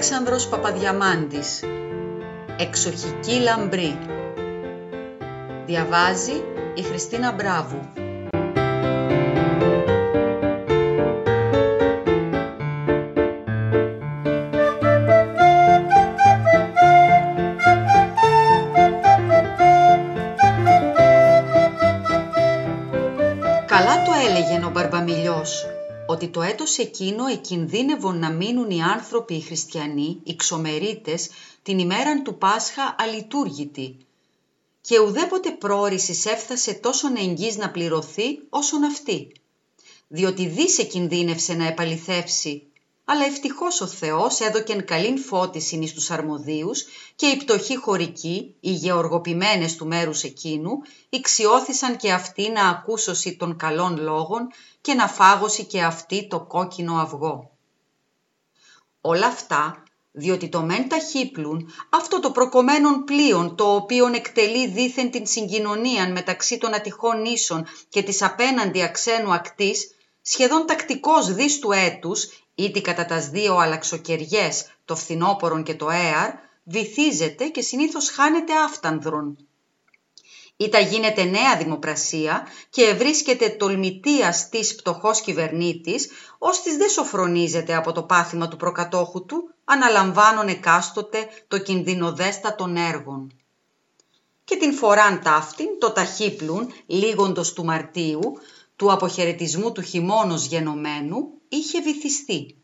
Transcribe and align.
Αλέξανδρος 0.00 0.48
Παπαδιαμάντης. 0.48 1.62
Εξοχική 2.58 3.40
λαμπρή. 3.40 3.98
Διαβάζει 5.66 6.42
η 6.74 6.82
Χριστίνα 6.82 7.32
Μπράβου 7.32 7.99
ότι 26.20 26.28
το 26.28 26.42
έτος 26.42 26.78
εκείνο 26.78 27.26
εκινδύνευον 27.26 28.18
να 28.18 28.30
μείνουν 28.30 28.70
οι 28.70 28.82
άνθρωποι 28.82 29.34
οι 29.34 29.40
χριστιανοί, 29.40 30.20
οι 30.24 30.36
ξομερίτες, 30.36 31.28
την 31.62 31.78
ημέραν 31.78 32.22
του 32.22 32.38
Πάσχα 32.38 32.94
αλειτούργητοι. 32.98 33.96
Και 34.80 34.98
ουδέποτε 34.98 35.50
πρόορησης 35.50 36.26
έφτασε 36.26 36.74
τόσο 36.74 37.08
εγγύς 37.16 37.56
να 37.56 37.70
πληρωθεί 37.70 38.38
όσον 38.48 38.84
αυτή. 38.84 39.32
Διότι 40.08 40.46
δίσε 40.46 40.82
κινδύνευσε 40.82 41.54
να 41.54 41.66
επαληθεύσει 41.66 42.62
αλλά 43.12 43.24
ευτυχώς 43.24 43.80
ο 43.80 43.86
Θεός 43.86 44.40
έδωκεν 44.40 44.84
καλήν 44.84 45.18
φώτιση 45.18 45.76
εις 45.76 45.94
τους 45.94 46.10
αρμοδίους 46.10 46.84
και 47.16 47.26
οι 47.26 47.36
πτωχοί 47.36 47.76
χωρικοί, 47.76 48.54
οι 48.60 48.70
γεωργοποιημένες 48.70 49.76
του 49.76 49.86
μέρους 49.86 50.22
εκείνου, 50.22 50.70
ηξιώθησαν 51.08 51.96
και 51.96 52.12
αυτοί 52.12 52.50
να 52.50 52.68
ακούσωση 52.68 53.36
των 53.36 53.56
καλών 53.56 53.96
λόγων 53.98 54.48
και 54.80 54.94
να 54.94 55.08
φάγωση 55.08 55.64
και 55.64 55.82
αυτοί 55.82 56.26
το 56.28 56.40
κόκκινο 56.40 56.94
αυγό. 56.94 57.50
Όλα 59.00 59.26
αυτά, 59.26 59.82
διότι 60.12 60.48
το 60.48 60.62
μεν 60.62 60.88
ταχύπλουν, 60.88 61.72
αυτό 61.90 62.20
το 62.20 62.30
προκομμένον 62.30 63.04
πλοίον, 63.04 63.56
το 63.56 63.74
οποίον 63.74 64.14
εκτελεί 64.14 64.68
δήθεν 64.68 65.10
την 65.10 65.26
συγκοινωνία 65.26 66.08
μεταξύ 66.08 66.58
των 66.58 66.74
ατυχών 66.74 67.20
νήσων 67.20 67.66
και 67.88 68.02
της 68.02 68.22
απέναντι 68.22 68.82
αξένου 68.82 69.32
ακτής, 69.32 69.94
σχεδόν 70.22 70.66
τακτικός 70.66 71.34
δις 71.34 71.58
του 71.58 71.72
έτους, 71.72 72.39
ήτι 72.54 72.80
κατά 72.80 73.04
τας 73.04 73.28
δύο 73.28 73.56
αλλαξοκαιριές, 73.56 74.66
το 74.84 74.96
φθινόπορον 74.96 75.62
και 75.62 75.74
το 75.74 75.90
έαρ, 75.90 76.30
βυθίζεται 76.64 77.48
και 77.48 77.62
συνήθως 77.62 78.10
χάνεται 78.10 78.52
άφτανδρον. 78.56 79.36
Ήτα 80.56 80.78
γίνεται 80.78 81.24
νέα 81.24 81.56
δημοπρασία 81.56 82.46
και 82.70 82.82
ευρίσκεται 82.82 83.48
τολμητίας 83.48 84.48
της 84.48 84.74
πτωχός 84.74 85.20
κυβερνήτης, 85.20 86.10
ώστις 86.38 86.76
δεν 86.76 86.88
σοφρονίζεται 86.88 87.74
από 87.74 87.92
το 87.92 88.02
πάθημα 88.02 88.48
του 88.48 88.56
προκατόχου 88.56 89.24
του, 89.24 89.54
αναλαμβάνον 89.64 90.48
εκάστοτε 90.48 91.28
το 91.48 91.58
κινδυνοδέστατον 91.58 92.76
έργων. 92.76 93.32
Και 94.44 94.56
την 94.56 94.74
φοράν 94.74 95.22
ταύτην, 95.22 95.66
το 95.78 95.90
ταχύπλουν, 95.90 96.72
λίγοντος 96.86 97.52
του 97.52 97.64
Μαρτίου, 97.64 98.20
του 98.76 98.92
αποχαιρετισμού 98.92 99.72
του 99.72 99.82
χειμώνος 99.82 100.46
γενομένου 100.46 101.39
είχε 101.52 101.80
βυθιστεί. 101.80 102.54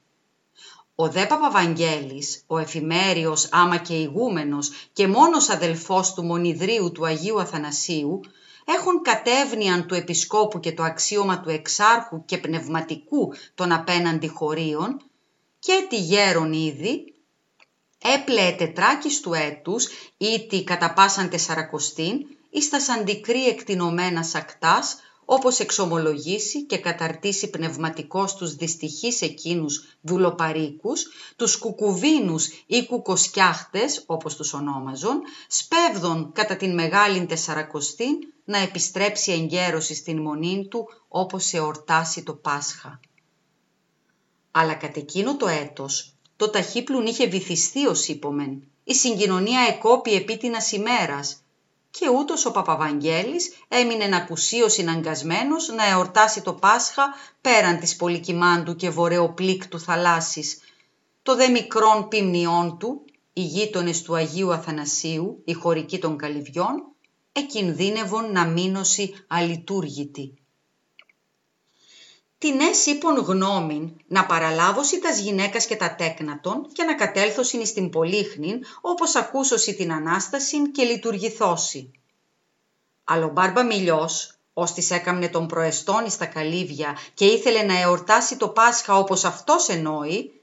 Ο 0.95 1.09
δε 1.09 1.27
Παπαβαγγέλης, 1.27 2.45
ο 2.47 2.59
εφημέριος 2.59 3.49
άμα 3.51 3.77
και 3.77 3.95
ηγούμενος 3.95 4.71
και 4.93 5.07
μόνος 5.07 5.49
αδελφός 5.49 6.15
του 6.15 6.25
μονιδρίου 6.25 6.93
του 6.93 7.07
Αγίου 7.07 7.41
Αθανασίου, 7.41 8.21
έχουν 8.65 9.03
κατεύνιαν 9.03 9.87
του 9.87 9.95
επισκόπου 9.95 10.61
και 10.61 10.73
το 10.73 10.83
αξίωμα 10.83 11.41
του 11.41 11.51
εξάρχου 11.51 12.25
και 12.25 12.39
πνευματικού 12.39 13.33
των 13.55 13.73
απέναντι 13.73 14.29
χωρίων 14.29 15.03
και 15.59 15.87
τη 15.89 15.97
γέρον 15.97 16.53
ήδη, 16.53 17.15
έπλεε 18.15 18.53
τετράκης 18.53 19.21
του 19.21 19.35
έτους 19.35 19.87
ή 20.17 20.47
τη 20.47 20.65
κατά 20.65 20.93
πάσαν 20.93 21.31
τεσσαρακοστήν, 21.31 22.27
εις 22.51 22.69
τα 22.69 22.81
σαντικρή 22.81 23.47
εκτινωμένα 23.47 24.23
σακτάς, 24.23 24.97
όπως 25.29 25.59
εξομολογήσει 25.59 26.65
και 26.65 26.79
καταρτήσει 26.79 27.51
πνευματικός 27.51 28.35
τους 28.35 28.55
δυστυχείς 28.55 29.23
εκείνους 29.23 29.99
δουλοπαρίκους, 30.01 31.07
τους 31.37 31.57
κουκουβίνους 31.59 32.49
ή 32.67 32.87
κουκοσκιάχτες, 32.87 34.03
όπως 34.07 34.37
τους 34.37 34.53
ονόμαζον, 34.53 35.21
σπέβδον 35.49 36.33
κατά 36.33 36.57
την 36.57 36.75
μεγάλην 36.75 37.27
τεσσαρακοστή 37.27 38.07
να 38.45 38.59
επιστρέψει 38.59 39.33
εγκαίρωση 39.33 39.95
στην 39.95 40.21
μονή 40.21 40.67
του, 40.71 40.89
όπως 41.09 41.53
εορτάσει 41.53 42.23
το 42.23 42.33
Πάσχα. 42.33 43.01
Αλλά 44.51 44.75
κατ' 44.75 44.97
εκείνο 44.97 45.37
το 45.37 45.47
έτος, 45.49 46.15
το 46.37 46.51
ταχύπλουν 46.51 47.07
είχε 47.07 47.27
βυθιστεί 47.27 47.87
ως 47.87 48.09
είπομεν. 48.09 48.63
Η 48.85 48.95
συγκοινωνία 48.95 49.61
εκόπη 49.61 50.15
επίτινας 50.15 50.73
ημέρας, 50.73 51.43
και 51.99 52.09
ούτως 52.09 52.47
ο 52.47 52.51
Παπαβαγγέλης 52.51 53.53
έμεινε 53.69 54.17
απουσίως 54.17 54.73
συναγκασμένος 54.73 55.69
να 55.69 55.89
εορτάσει 55.89 56.43
το 56.43 56.53
Πάσχα 56.53 57.15
πέραν 57.41 57.79
της 57.79 57.97
πολυκυμάντου 57.97 58.77
και 58.77 58.91
βορειοπλήκτου 58.91 59.81
θαλάσσης. 59.81 60.59
Το 61.23 61.37
δε 61.37 61.49
μικρόν 61.49 62.09
ποιμνιών 62.09 62.79
του, 62.79 63.05
οι 63.33 63.43
γείτονες 63.43 64.03
του 64.03 64.15
Αγίου 64.15 64.53
Αθανασίου, 64.53 65.43
οι 65.45 65.53
χωρικοί 65.53 65.99
των 65.99 66.17
καλυβιών, 66.17 66.83
εκινδύνευον 67.33 68.33
να 68.33 68.45
μείνωση 68.45 69.25
αλειτούργητη 69.27 70.35
την 72.39 72.61
έσυπον 72.61 73.17
γνώμην 73.17 73.97
να 74.07 74.27
παραλάβωση 74.27 74.99
τας 74.99 75.19
γυναίκας 75.19 75.67
και 75.67 75.77
τα 75.77 75.95
τέκνατον 75.95 76.69
και 76.73 76.83
να 76.83 76.95
κατέλθωσιν 76.95 77.61
εις 77.61 77.73
την 77.73 77.91
πολύχνην 77.91 78.65
όπως 78.81 79.15
ακούσωση 79.15 79.75
την 79.75 79.93
Ανάστασιν 79.93 80.73
και 80.73 80.85
λειτουργηθώσει. 80.85 81.91
Αλλά 83.05 83.25
ο 83.25 83.29
Μπάρμπα 83.29 83.65
Μιλιός, 83.65 84.39
ώστις 84.53 84.91
έκαμνε 84.91 85.29
τον 85.29 85.47
προεστόν 85.47 86.05
εις 86.05 86.17
τα 86.17 86.27
καλύβια 86.27 86.97
και 87.15 87.25
ήθελε 87.25 87.63
να 87.63 87.81
εορτάσει 87.81 88.37
το 88.37 88.49
Πάσχα 88.49 88.99
όπως 88.99 89.25
αυτός 89.25 89.69
εννοεί, 89.69 90.41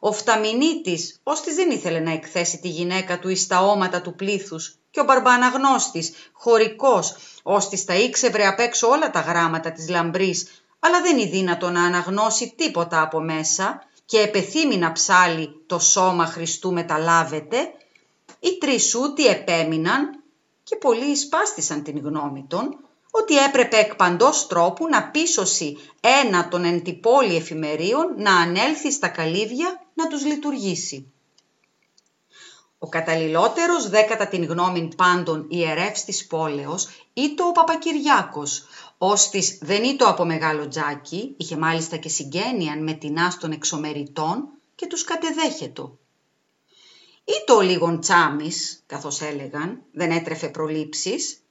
ο 0.00 0.12
Φταμινίτης, 0.12 1.20
ώστις 1.22 1.54
δεν 1.54 1.70
ήθελε 1.70 2.00
να 2.00 2.12
εκθέσει 2.12 2.58
τη 2.58 2.68
γυναίκα 2.68 3.18
του 3.18 3.28
εις 3.28 3.46
τα 3.46 3.58
όματα 3.62 4.00
του 4.02 4.14
πλήθους 4.14 4.76
και 4.90 5.00
ο 5.00 5.04
Μπαρμπαναγνώστης, 5.04 6.12
χωρικός, 6.32 7.16
ώστις 7.42 7.84
τα 7.84 7.94
ήξευρε 7.94 8.46
απ' 8.46 8.58
έξω 8.58 8.88
όλα 8.88 9.10
τα 9.10 9.20
γράμματα 9.20 9.72
της 9.72 9.88
λαμπρής 9.88 10.61
αλλά 10.84 11.00
δεν 11.00 11.18
είναι 11.18 11.30
δύνατο 11.30 11.70
να 11.70 11.84
αναγνώσει 11.84 12.54
τίποτα 12.56 13.02
από 13.02 13.20
μέσα 13.20 13.82
και 14.04 14.18
επεθύμει 14.18 14.76
να 14.76 14.92
ψάλει 14.92 15.62
το 15.66 15.78
σώμα 15.78 16.26
Χριστού 16.26 16.72
μεταλάβεται, 16.72 17.72
οι 18.40 18.58
τρεις 18.58 18.94
ούτοι 18.94 19.26
επέμειναν 19.26 20.22
και 20.62 20.76
πολλοί 20.76 21.16
σπάστησαν 21.16 21.82
την 21.82 21.98
γνώμη 21.98 22.44
των, 22.48 22.78
ότι 23.10 23.36
έπρεπε 23.36 23.76
εκ 23.76 23.94
παντός 23.94 24.46
τρόπου 24.46 24.88
να 24.88 25.10
πείσωσει 25.10 25.76
ένα 26.00 26.48
των 26.48 26.64
εντυπώλη 26.64 27.36
εφημερίων 27.36 28.14
να 28.16 28.36
ανέλθει 28.36 28.92
στα 28.92 29.08
καλύβια 29.08 29.80
να 29.94 30.08
τους 30.08 30.24
λειτουργήσει. 30.24 31.12
Ο 32.84 32.88
καταλληλότερος 32.88 33.88
δε 33.88 34.02
κατά 34.02 34.26
την 34.26 34.44
γνώμη 34.44 34.88
πάντων 34.96 35.46
ιερεύς 35.48 36.04
της 36.04 36.26
πόλεως 36.26 36.88
ήτο 37.12 37.44
ο 37.44 37.52
Παπακυριάκος, 37.52 38.64
ώστις 38.98 39.58
δεν 39.60 39.82
ήτο 39.82 40.08
από 40.08 40.24
μεγάλο 40.24 40.68
τζάκι, 40.68 41.34
είχε 41.36 41.56
μάλιστα 41.56 41.96
και 41.96 42.08
συγγένειαν 42.08 42.82
με 42.82 42.92
την 42.92 43.18
άστον 43.18 43.52
εξομεριτών 43.52 44.48
και 44.74 44.86
τους 44.86 45.04
κατεδέχετο. 45.04 45.98
Ήτο 47.24 47.60
λίγον 47.60 48.00
τσάμις, 48.00 48.82
καθώς 48.86 49.20
έλεγαν, 49.20 49.82
δεν 49.92 50.10
έτρεφε 50.10 50.48
προλήψεις. 50.48 51.42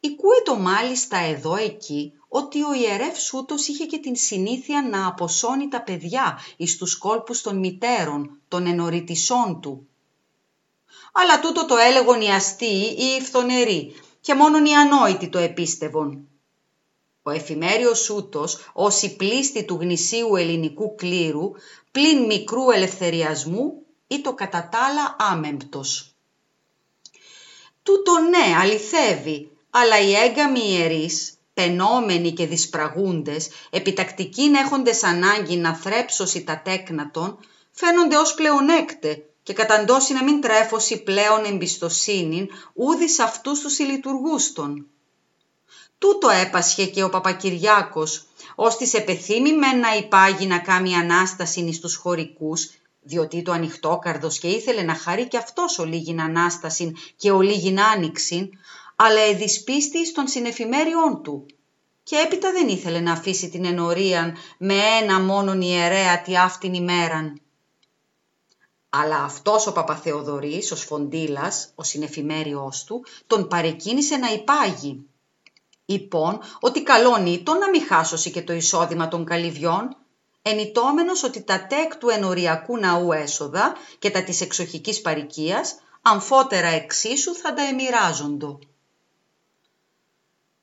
Οικούετο 0.00 0.56
μάλιστα 0.56 1.16
εδώ 1.16 1.56
εκεί 1.56 2.12
ότι 2.28 2.62
ο 2.62 2.72
ιερεύς 2.74 3.32
ούτως 3.32 3.68
είχε 3.68 3.84
και 3.84 3.98
την 3.98 4.16
συνήθεια 4.16 4.88
να 4.90 5.06
αποσώνει 5.06 5.68
τα 5.68 5.82
παιδιά 5.82 6.38
εις 6.56 6.76
τους 6.76 6.98
κόλπους 6.98 7.40
των 7.40 7.58
μητέρων, 7.58 8.40
των 8.48 8.66
ενοριτισών 8.66 9.60
του. 9.60 9.84
Αλλά 11.12 11.40
τούτο 11.40 11.66
το 11.66 11.76
έλεγον 11.76 12.20
οι 12.20 12.30
αστείοι 12.32 12.96
ή 12.98 13.04
οι 13.04 13.20
φθονεροί 13.20 13.94
και 14.20 14.34
μόνον 14.34 14.64
οι 14.64 14.74
ανόητοι 14.74 15.28
το 15.28 15.38
επίστευον. 15.38 16.28
Ο 17.22 17.30
εφημέριος 17.30 18.10
ούτως, 18.10 18.70
ως 18.72 19.02
η 19.02 19.16
πλήστη 19.16 19.64
του 19.64 19.78
γνησίου 19.80 20.36
ελληνικού 20.36 20.94
κλήρου, 20.94 21.50
πλην 21.90 22.24
μικρού 22.24 22.70
ελευθεριασμού, 22.70 23.82
ή 24.06 24.20
το 24.20 24.34
κατά 24.34 24.68
τ' 24.68 24.74
άλλα 24.74 25.16
άμεμπτος. 25.18 26.14
Τούτο 27.82 28.18
ναι, 28.18 28.56
αληθεύει, 28.60 29.50
αλλά 29.70 30.00
οι 30.00 30.14
έγκαμοι 30.14 30.60
ιερείς, 30.60 31.38
πενόμενοι 31.54 32.32
και 32.32 32.46
δυσπραγούντες, 32.46 33.48
επιτακτικήν 33.70 34.54
έχοντες 34.54 35.02
ανάγκη 35.02 35.56
να 35.56 35.74
θρέψωση 35.74 36.44
τα 36.44 36.60
τέκνατον, 36.64 37.38
φαίνονται 37.70 38.16
ως 38.16 38.34
πλεονέκτε 38.34 39.24
και 39.50 39.56
καταντώσει 39.56 40.12
να 40.12 40.24
μην 40.24 40.40
τρέφωση 40.40 41.02
πλέον 41.02 41.44
εμπιστοσύνην 41.44 42.48
ούδης 42.74 43.18
αυτούς 43.18 43.60
τους 43.60 43.78
ηλιτουργούστων. 43.78 44.86
Τούτο 45.98 46.28
έπασχε 46.28 46.86
και 46.86 47.02
ο 47.02 47.08
Παπακυριάκος, 47.08 48.26
ώστις 48.54 48.94
επεθύμη 48.94 49.52
με 49.52 49.72
να 49.72 49.96
υπάγει 49.96 50.46
να 50.46 50.58
κάνει 50.58 50.94
Ανάσταση 50.94 51.60
εις 51.60 51.80
τους 51.80 51.96
χωρικούς 51.96 52.70
διότι 53.00 53.42
το 53.42 53.52
ανοιχτόκαρδος 53.52 54.38
και 54.38 54.48
ήθελε 54.48 54.82
να 54.82 54.94
χαρεί 54.94 55.28
και 55.28 55.36
αυτός 55.36 55.78
ο 55.78 55.84
λίγην 55.84 56.20
Ανάστασιν 56.20 56.96
και 57.16 57.30
ο 57.30 57.40
λίγην 57.40 57.80
Άνοιξιν, 57.80 58.48
αλλά 58.96 59.20
εδισπίστη 59.20 60.12
των 60.12 60.28
συνεφημέριών 60.28 61.22
του. 61.22 61.46
Και 62.02 62.16
έπειτα 62.16 62.52
δεν 62.52 62.68
ήθελε 62.68 63.00
να 63.00 63.12
αφήσει 63.12 63.48
την 63.48 63.64
ενορία 63.64 64.36
με 64.58 64.74
ένα 65.00 65.20
μόνον 65.20 65.60
ιερέα 65.60 66.22
τη 66.22 66.36
αυτήν 66.36 66.74
ημέραν. 66.74 67.40
Αλλά 68.90 69.22
αυτός 69.22 69.66
ο 69.66 69.72
Παπαθεοδωρής, 69.72 70.72
ο 70.72 70.76
Σφοντήλας, 70.76 71.72
ο 71.74 71.82
συνεφημέριος 71.82 72.84
του, 72.84 73.04
τον 73.26 73.48
παρεκκίνησε 73.48 74.16
να 74.16 74.32
υπάγει. 74.32 75.04
Υπόν 75.84 76.40
ότι 76.60 76.82
καλόν 76.82 77.26
ήταν 77.26 77.58
να 77.58 77.70
μην 77.70 77.86
χάσωση 77.86 78.30
και 78.30 78.42
το 78.42 78.52
εισόδημα 78.52 79.08
των 79.08 79.24
καλυβιών, 79.24 79.96
ενητόμενος 80.42 81.22
ότι 81.22 81.42
τα 81.42 81.66
τέκ 81.66 81.96
του 81.96 82.08
ενοριακού 82.08 82.78
ναού 82.78 83.12
έσοδα 83.12 83.76
και 83.98 84.10
τα 84.10 84.22
της 84.22 84.40
εξοχικής 84.40 85.00
παρικίας, 85.00 85.78
αμφότερα 86.02 86.68
εξίσου 86.68 87.34
θα 87.34 87.54
τα 87.54 87.62
εμοιράζοντο. 87.62 88.58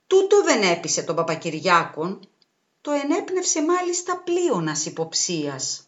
Τούτο 0.07 0.43
δεν 0.43 0.61
έπεισε 0.61 1.03
τον 1.03 1.15
Παπακυριάκον, 1.15 2.19
το 2.81 2.91
ενέπνευσε 2.91 3.61
μάλιστα 3.63 4.17
πλείονας 4.17 4.85
υποψίας. 4.85 5.86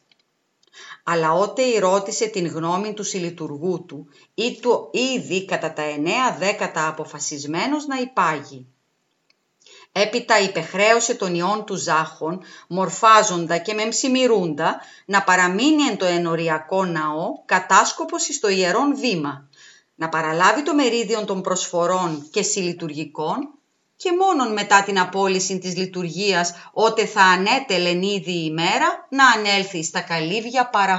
Αλλά 1.03 1.31
ότε 1.33 1.79
ρώτησε 1.79 2.25
την 2.25 2.47
γνώμη 2.47 2.93
του 2.93 3.03
συλλειτουργού 3.03 3.85
του 3.85 4.07
ή 4.33 4.59
του 4.61 4.89
ήδη 4.91 5.45
κατά 5.45 5.73
τα 5.73 5.81
εννέα 5.81 6.37
δέκατα 6.37 6.87
αποφασισμένος 6.87 7.85
να 7.85 7.97
υπάγει. 7.97 8.67
Έπειτα 9.91 10.39
υπεχρέωσε 10.39 11.15
τον 11.15 11.35
ιόν 11.35 11.65
του 11.65 11.75
Ζάχων, 11.75 12.41
μορφάζοντα 12.67 13.57
και 13.57 13.73
μεμψημυρούντα, 13.73 14.81
να 15.05 15.23
παραμείνει 15.23 15.83
εν 15.83 15.97
το 15.97 16.05
ενοριακό 16.05 16.85
ναό, 16.85 17.43
κατάσκοπος 17.45 18.27
εις 18.27 18.39
το 18.39 18.47
ιερόν 18.47 18.95
βήμα, 18.95 19.49
να 19.95 20.09
παραλάβει 20.09 20.63
το 20.63 20.75
μερίδιο 20.75 21.25
των 21.25 21.41
προσφορών 21.41 22.27
και 22.31 22.41
συλλειτουργικών 22.41 23.58
και 24.01 24.11
μόνον 24.19 24.53
μετά 24.53 24.83
την 24.83 24.99
απόλυση 24.99 25.59
της 25.59 25.75
λειτουργίας, 25.77 26.53
ότε 26.73 27.05
θα 27.05 27.21
ανέτελεν 27.21 28.01
ήδη 28.01 28.45
η 28.45 28.51
μέρα, 28.51 29.07
να 29.09 29.27
ανέλθει 29.27 29.83
στα 29.83 30.01
καλύβια 30.01 30.69
παρά 30.69 30.97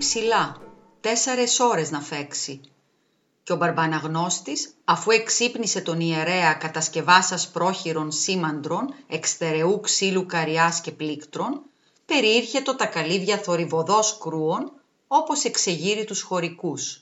αυτό. 0.00 0.18
ήδη 0.18 0.26
υψηλά, 0.26 0.56
τέσσερες 1.00 1.60
ώρες 1.60 1.90
να 1.90 2.00
φέξει. 2.00 2.60
Και 3.42 3.52
ο 3.52 3.56
Μπαρμπαναγνώστης, 3.56 4.74
αφού 4.84 5.10
εξύπνησε 5.10 5.80
τον 5.80 6.00
ιερέα 6.00 6.54
κατασκευάσας 6.54 7.50
πρόχειρων 7.50 8.12
σήμαντρων, 8.12 8.94
εξτερεού 9.06 9.80
ξύλου 9.80 10.26
καριάς 10.26 10.80
και 10.80 10.92
πλήκτρων, 10.92 11.62
περιήρχε 12.06 12.60
το 12.60 12.76
τα 12.76 12.86
καλύβια 12.86 13.38
θορυβοδός 13.38 14.18
κρούων, 14.18 14.72
όπως 15.06 15.44
εξεγείρει 15.44 16.04
τους 16.04 16.22
χωρικούς. 16.22 17.00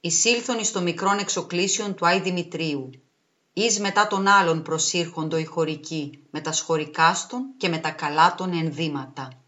Εισήλθον 0.00 0.58
εις 0.58 0.72
το 0.72 0.80
μικρόν 0.80 1.18
εξοκλήσιον 1.18 1.94
του 1.94 2.06
Άι 2.06 2.20
Δημητρίου. 2.20 2.90
Εις 3.52 3.80
μετά 3.80 4.06
τον 4.06 4.26
άλλον 4.26 4.62
προσήρχοντο 4.62 5.36
οι 5.36 5.44
χωρικοί, 5.44 6.22
με 6.30 6.40
τα 6.40 6.52
σχορικάστον 6.52 7.54
και 7.56 7.68
με 7.68 7.78
τα 7.78 7.90
καλάτων 7.90 8.52
ενδύματα 8.52 9.39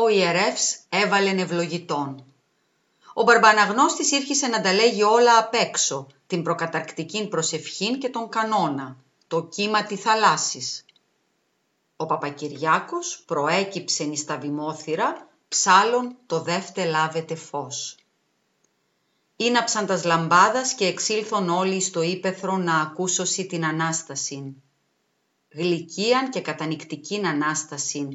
ο 0.00 0.08
ιερεύς 0.08 0.78
έβαλεν 0.88 1.38
ευλογητών. 1.38 2.24
Ο 3.14 3.22
Μπαρμπαναγνώστης 3.22 4.10
ήρχισε 4.10 4.46
να 4.46 4.60
τα 4.60 4.72
λέγει 4.72 5.02
όλα 5.02 5.38
απ' 5.38 5.54
έξω, 5.54 6.06
την 6.26 6.42
προκαταρκτική 6.42 7.28
προσευχήν 7.28 7.98
και 7.98 8.08
τον 8.08 8.28
κανόνα, 8.28 8.96
το 9.26 9.42
κύμα 9.42 9.82
τη 9.82 9.96
θαλάσσης. 9.96 10.84
Ο 11.96 12.06
Παπακυριάκος 12.06 13.22
προέκυψεν 13.26 14.12
εις 14.12 14.24
τα 14.24 14.38
βημόθυρα, 14.38 15.28
ψάλων 15.48 16.16
το 16.26 16.40
δεύτε 16.40 16.84
λάβετε 16.84 17.34
φως. 17.34 17.96
Ήναψαν 19.36 19.86
τας 19.86 20.04
λαμπάδας 20.04 20.74
και 20.74 20.86
εξήλθον 20.86 21.48
όλοι 21.48 21.80
στο 21.80 22.02
ύπεθρο 22.02 22.56
να 22.56 22.80
ακούσωσι 22.80 23.46
την 23.46 23.64
Ανάστασιν 23.64 24.54
γλυκίαν 25.50 26.30
και 26.30 26.40
κατανικτικήν 26.40 27.26
Ανάστασιν, 27.26 28.08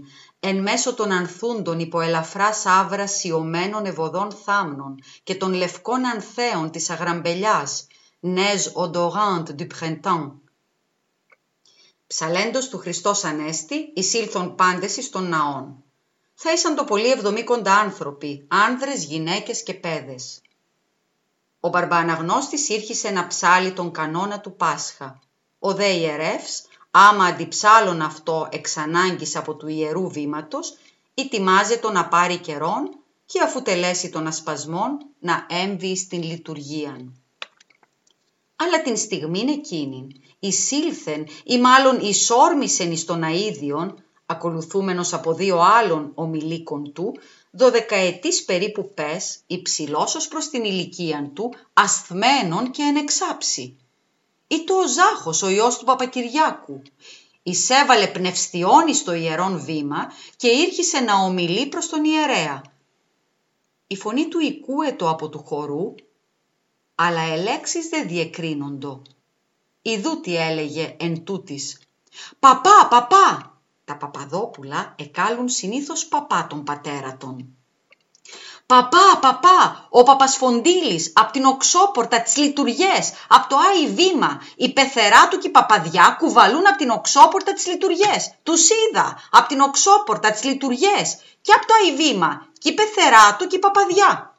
εν 0.46 0.62
μέσω 0.62 0.94
των 0.94 1.12
ανθούντων 1.12 1.80
υπό 1.80 2.02
ελαφράς 2.02 2.66
άβρα 2.66 3.08
σιωμένων 3.08 3.86
ευωδών 3.86 4.32
θάμνων 4.32 5.04
και 5.24 5.36
των 5.36 5.54
λευκών 5.54 6.06
ανθέων 6.06 6.72
της 6.72 6.90
αγραμπελιάς, 6.90 7.88
νέζ 8.20 8.68
odorante 8.74 9.56
du 9.58 9.68
printemps. 9.80 10.32
Ψαλέντος 12.08 12.70
του 12.70 12.78
Χριστός 12.78 13.24
Ανέστη, 13.24 13.92
εισήλθον 13.94 14.56
πάντες 14.56 14.98
εις 14.98 15.10
των 15.10 15.30
ναών. 15.30 15.84
Θα 16.34 16.52
ήσαν 16.52 16.76
το 16.76 16.84
πολύ 16.84 17.12
εβδομήκοντα 17.12 17.74
άνθρωποι, 17.74 18.48
άνδρες, 18.48 19.04
γυναίκες 19.04 19.64
και 19.64 19.74
παιδες. 19.74 20.42
Ο 21.60 21.70
Μπαρμπαναγνώστης 21.70 22.70
ήρχισε 22.70 23.10
να 23.10 23.28
ψάλει 23.28 23.72
τον 23.72 23.92
κανόνα 23.92 24.40
του 24.40 24.56
Πάσχα. 24.56 25.20
Ο 25.60 25.74
δε 25.74 25.88
ιερεύς 25.88 26.66
άμα 26.96 27.26
αντιψάλλον 27.26 28.02
αυτό 28.02 28.48
εξ 28.52 28.78
ανάγκης 28.78 29.36
από 29.36 29.56
του 29.56 29.68
ιερού 29.68 30.10
βήματος, 30.10 30.78
ετοιμάζεται 31.14 31.92
να 31.92 32.08
πάρει 32.08 32.38
καιρόν 32.38 32.90
και 33.26 33.42
αφού 33.42 33.62
τελέσει 33.62 34.10
των 34.10 34.28
ασπασμών 34.28 34.98
να 35.20 35.46
έμβει 35.50 35.98
στην 35.98 36.24
λειτουργία. 36.24 37.14
Αλλά 38.56 38.82
την 38.82 38.98
στιγμή 38.98 39.40
εκείνη 39.40 40.08
εισήλθεν 40.40 41.28
ή 41.44 41.60
μάλλον 41.60 42.00
εισόρμησεν 42.00 42.92
εις 42.92 43.06
τον 43.06 43.24
αΐδιον, 43.24 43.94
ακολουθούμενος 44.26 45.14
από 45.14 45.34
δύο 45.34 45.60
άλλων 45.60 46.12
ομιλίκων 46.14 46.94
του, 46.94 47.14
δωδεκαετής 47.52 48.46
περίπου 48.46 48.94
πες, 48.94 49.40
υψηλός 49.48 50.28
προς 50.28 50.50
την 50.50 50.64
ηλικία 50.64 51.32
του, 51.34 51.54
ασθμένον 51.74 52.72
και 52.72 52.82
ενεξάψη 52.82 53.78
ή 54.48 54.64
το 54.64 54.74
ο 54.74 54.88
Ζάχος, 54.88 55.42
ο 55.42 55.50
ιός 55.50 55.78
του 55.78 55.86
Παπακυριάκου. 55.86 56.82
Εισέβαλε 57.44 58.08
πνευστιόνι 58.08 58.94
στο 58.94 59.14
ιερόν 59.14 59.60
βήμα 59.60 60.12
και 60.36 60.48
ήρχισε 60.48 61.00
να 61.00 61.16
ομιλεί 61.16 61.68
προς 61.68 61.90
τον 61.90 62.04
ιερέα. 62.04 62.62
Η 63.88 63.96
φωνή 63.96 64.28
του 64.28 64.40
οικούετο 64.40 65.10
από 65.10 65.30
του 65.30 65.44
χορού, 65.44 65.96
αλλά 66.96 67.22
ελέξεις 67.22 67.90
δεν 67.90 68.08
διεκρίνοντο. 68.08 69.02
Ιδού 69.82 70.20
τι 70.20 70.36
έλεγε 70.36 70.96
εν 71.00 71.24
τούτης. 71.24 71.82
«Παπά, 72.40 72.88
παπά!» 72.90 73.58
Τα 73.86 73.98
παπαδόπουλα 73.98 74.96
εκάλουν 74.98 75.50
συνήθως 75.50 76.08
παπά 76.08 76.48
τον 76.48 76.64
πατέρα 76.64 77.18
των. 77.18 77.58
«Παπά, 78.66 79.18
παπά, 79.22 79.88
ο 79.90 80.04
Παπασφοντήλης, 80.04 81.12
απ' 81.16 81.32
την 81.32 81.46
οξόπορτα 81.46 82.22
τις 82.22 82.38
λειτουργίες, 82.38 83.14
απ' 83.28 83.50
το 83.50 83.56
Άι 83.58 83.88
Βήμα, 83.88 84.42
η 84.56 84.74
πεθερά 84.74 85.28
του 85.28 85.38
και 85.38 85.48
η 85.48 85.52
παπαδιά 85.52 86.16
κουβαλούν 86.20 86.68
απ' 86.68 86.78
την 86.78 86.90
οξόπορτα 86.90 87.54
τις 87.54 87.68
λειτουργίες. 87.68 88.34
Τους 88.44 88.70
είδα, 88.70 89.18
απ' 89.32 89.48
την 89.48 89.60
οξόπορτα 89.60 90.32
τις 90.32 90.44
λειτουργίες 90.44 91.18
και 91.42 91.54
απ' 91.54 91.66
το 91.66 91.74
Άι 91.74 91.96
Βήμα, 91.96 92.48
και 92.60 92.70
η 92.70 92.74
πεθερά 92.74 93.36
του 93.36 93.48
και 93.48 93.56
η 93.56 93.60
παπαδιά». 93.60 94.38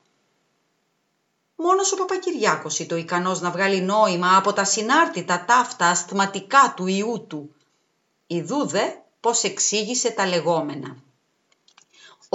Μόνος 1.57 1.93
ο 1.93 1.97
Παπακυριάκος 1.97 2.78
ήταν 2.78 2.99
ικανός 2.99 3.40
να 3.40 3.50
βγάλει 3.50 3.81
νόημα 3.81 4.37
από 4.37 4.52
τα 4.52 4.64
συνάρτητα 4.64 5.45
ταύτα 5.45 5.87
ασθματικά 5.87 6.73
του 6.76 6.87
ιού 6.87 7.26
του. 7.28 7.54
Ιδούδε 8.26 9.02
πώς 9.21 9.43
εξήγησε 9.43 10.11
τα 10.11 10.26
λεγόμενα. 10.26 10.97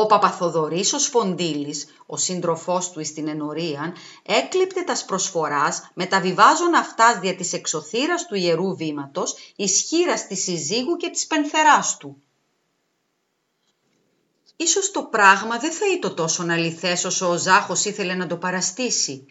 Ο 0.02 0.06
Παπαθοδωρής 0.06 0.94
ο 0.94 1.00
Σφοντήλης, 1.00 1.86
ο 2.06 2.18
σύντροφός 2.18 2.92
του 2.92 3.06
στην 3.06 3.28
ενορία, 3.28 3.96
έκλειπτε 4.26 4.82
τας 4.82 5.06
προσφοράς 5.06 5.90
μεταβιβάζων 5.94 6.74
αυτάς 6.74 7.20
δια 7.20 7.36
της 7.36 7.54
εξωθήρας 7.54 8.26
του 8.26 8.36
Ιερού 8.36 8.76
Βήματος, 8.76 9.36
ισχύρας 9.56 10.28
της 10.28 10.44
συζύγου 10.44 10.96
και 10.96 11.10
της 11.10 11.28
πενθεράς 11.28 11.98
του. 11.98 12.22
Ίσως 14.56 14.92
το 14.92 15.04
πράγμα 15.04 15.58
δεν 15.58 15.72
θα 15.72 15.86
ήταν 15.94 16.16
τόσο 16.16 16.46
αληθές 16.50 17.06
όσο 17.06 17.30
ο 17.30 17.38
Ζάχος 17.38 17.86
ήθελε 17.86 18.14
να 18.14 18.28
το 18.28 18.38
παραστήσει. 18.38 19.26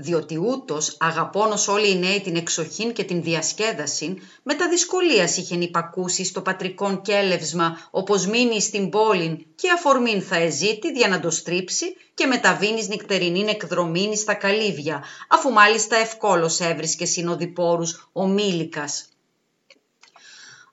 Διότι 0.00 0.36
ούτως 0.36 0.96
αγαπώνος 1.00 1.68
όλοι 1.68 1.90
οι 1.90 1.98
νέοι 1.98 2.20
την 2.20 2.36
εξοχήν 2.36 2.92
και 2.92 3.04
την 3.04 3.22
διασκέδαση, 3.22 4.18
με 4.42 4.54
τα 4.54 4.68
δυσκολίας 4.68 5.36
είχεν 5.36 5.60
υπακούσει 5.60 6.24
στο 6.24 6.40
πατρικόν 6.40 7.02
κέλευσμα, 7.02 7.88
όπως 7.90 8.26
μείνει 8.26 8.60
στην 8.60 8.90
πόλην 8.90 9.46
και 9.54 9.70
αφορμήν 9.70 10.22
θα 10.22 10.36
εζήτη 10.36 10.88
για 10.88 11.08
να 11.08 11.20
το 11.20 11.30
στρίψει 11.30 11.96
και 12.14 12.26
μεταβίνεις 12.26 12.88
νυχτερινήν 12.88 13.48
εκδρομήν 13.48 14.16
στα 14.16 14.34
καλύβια, 14.34 15.04
αφού 15.28 15.50
μάλιστα 15.52 15.96
ευκόλως 15.96 16.60
έβρισκε 16.60 17.04
συνοδοιπόρους 17.04 18.08
ο 18.12 18.26
Μίλικας. 18.26 19.08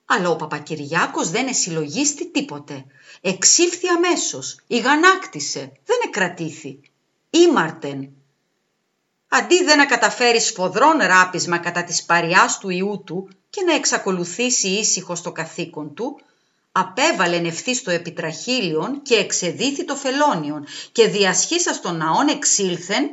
Αλλά 0.04 0.30
ο 0.30 0.36
Παπακυριάκος 0.36 1.30
δεν 1.30 1.46
εσυλλογίστη 1.46 2.30
τίποτε. 2.30 2.84
Εξήφθη 3.20 3.88
αμέσως, 3.88 4.60
ηγανάκτησε, 4.66 5.60
δεν 5.60 5.98
εκρατήθη. 6.06 6.80
Ήμαρτεν, 7.30 8.10
αντί 9.36 9.64
δεν 9.64 9.78
να 9.78 9.86
καταφέρει 9.86 10.40
σφοδρόν 10.40 10.98
ράπισμα 10.98 11.58
κατά 11.58 11.84
της 11.84 12.04
παριάς 12.04 12.58
του 12.58 12.70
ιού 12.70 13.02
του 13.06 13.28
και 13.50 13.62
να 13.62 13.74
εξακολουθήσει 13.74 14.68
ήσυχο 14.68 15.14
στο 15.14 15.32
καθήκον 15.32 15.94
του, 15.94 16.20
απέβαλεν 16.72 17.44
ευθύς 17.44 17.78
στο 17.78 17.90
επιτραχύλιον 17.90 19.02
και 19.02 19.14
εξεδίθη 19.14 19.84
το 19.84 19.94
φελόνιον 19.96 20.66
και 20.92 21.08
διασχίσας 21.08 21.76
στον 21.76 21.96
ναόν 21.96 22.28
εξήλθεν, 22.28 23.10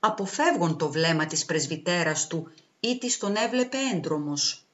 αποφεύγον 0.00 0.78
το 0.78 0.90
βλέμμα 0.90 1.26
της 1.26 1.44
πρεσβυτέρας 1.44 2.26
του 2.26 2.52
ή 2.80 2.98
της 2.98 3.18
τον 3.18 3.36
έβλεπε 3.36 3.76
έντρομος. 3.92 4.64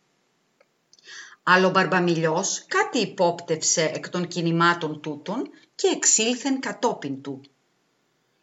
Άλλο 1.43 1.71
Μπαρμπαμιλιός 1.71 2.65
κάτι 2.69 2.99
υπόπτευσε 2.99 3.91
εκ 3.95 4.09
των 4.09 4.29
κινημάτων 4.29 5.01
τούτων 5.01 5.51
και 5.75 5.89
εξήλθεν 5.89 6.61
κατόπιν 6.61 7.23
του. 7.23 7.41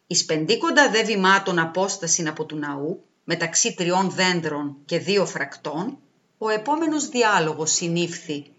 Εις 0.06 0.24
πεντήκοντα 0.24 0.90
δε 0.90 1.02
βημάτων 1.02 1.58
απόσταση 1.58 2.26
από 2.26 2.44
του 2.44 2.56
ναού, 2.56 3.04
μεταξύ 3.24 3.74
τριών 3.74 4.10
δέντρων 4.10 4.76
και 4.84 4.98
δύο 4.98 5.26
φρακτών, 5.26 5.98
ο 6.38 6.48
επόμενος 6.48 7.08
διάλογος 7.08 7.72
συνήφθη. 7.72 8.52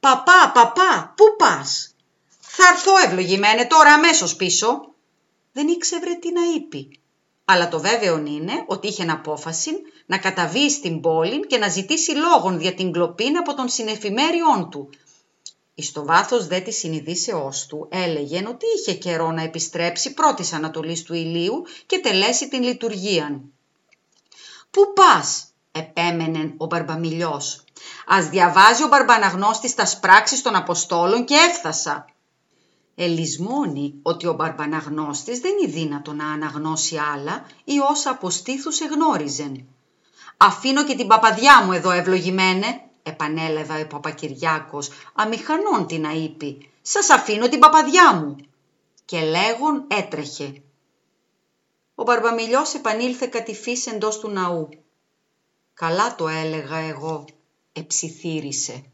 «Παπά, 0.00 0.50
παπά, 0.54 1.14
πού 1.16 1.24
πας» 1.38 1.94
«Θα 2.40 2.68
έρθω 2.68 2.92
ευλογημένε 3.04 3.64
τώρα 3.64 3.92
αμέσως 3.92 4.36
πίσω». 4.36 4.94
Δεν 5.52 5.68
ήξευρε 5.68 6.14
τι 6.14 6.32
να 6.32 6.40
είπε. 6.56 6.88
Αλλά 7.44 7.68
το 7.68 7.80
βέβαιο 7.80 8.18
είναι 8.18 8.64
ότι 8.66 8.86
είχε 8.86 9.02
απόφαση 9.02 9.70
να 10.06 10.18
καταβεί 10.18 10.70
στην 10.70 11.00
πόλη 11.00 11.46
και 11.46 11.58
να 11.58 11.68
ζητήσει 11.68 12.12
λόγον 12.12 12.60
για 12.60 12.74
την 12.74 12.92
κλοπή 12.92 13.26
από 13.26 13.54
τον 13.54 13.68
συνεφημέριόν 13.68 14.70
του, 14.70 14.90
Εις 15.78 15.92
το 15.92 16.04
βάθος 16.04 16.46
δε 16.46 16.60
της 16.60 16.78
συνειδήσεώς 16.78 17.66
του 17.66 17.88
έλεγε 17.90 18.44
ότι 18.48 18.66
είχε 18.76 18.94
καιρό 18.94 19.30
να 19.30 19.42
επιστρέψει 19.42 20.14
πρώτης 20.14 20.52
ανατολής 20.52 21.02
του 21.02 21.14
ηλίου 21.14 21.64
και 21.86 21.98
τελέσει 21.98 22.48
την 22.48 22.62
λειτουργία. 22.62 23.40
«Πού 24.70 24.92
πας» 24.94 25.46
επέμενε 25.72 26.54
ο 26.56 26.66
Μπαρμπαμιλιός. 26.66 27.64
«Ας 28.06 28.28
διαβάζει 28.28 28.82
ο 28.82 28.88
Μπαρμπαναγνώστης 28.88 29.74
τας 29.74 30.00
πράξεις 30.00 30.42
των 30.42 30.54
Αποστόλων 30.54 31.24
και 31.24 31.34
έφτασα». 31.34 32.04
Ελισμώνει 32.94 33.94
ότι 34.02 34.26
ο 34.26 34.32
Μπαρμπαναγνώστης 34.32 35.38
δεν 35.40 35.52
είναι 35.62 35.72
δύνατο 35.72 36.12
να 36.12 36.26
αναγνώσει 36.32 36.96
άλλα 37.14 37.46
ή 37.64 37.78
όσα 37.90 38.10
αποστήθους 38.10 38.80
εγνώριζεν. 38.80 39.66
«Αφήνω 40.36 40.84
και 40.84 40.94
την 40.94 41.06
παπαδιά 41.06 41.62
μου 41.64 41.72
εδώ 41.72 41.90
ευλογημένε», 41.90 42.80
επανέλαβε 43.06 43.80
ο 43.80 43.86
Παπακυριάκος, 43.86 44.90
αμηχανών 45.14 45.86
τι 45.86 45.98
να 45.98 46.10
είπε, 46.12 46.56
σας 46.82 47.10
αφήνω 47.10 47.48
την 47.48 47.58
παπαδιά 47.58 48.14
μου. 48.14 48.36
Και 49.04 49.20
λέγον 49.20 49.84
έτρεχε. 49.88 50.62
Ο 51.94 52.02
Μπαρμπαμιλιός 52.02 52.74
επανήλθε 52.74 53.26
κατηφής 53.26 53.86
εντός 53.86 54.18
του 54.18 54.28
ναού. 54.28 54.68
Καλά 55.74 56.14
το 56.14 56.28
έλεγα 56.28 56.76
εγώ, 56.76 57.24
εψιθύρισε. 57.72 58.90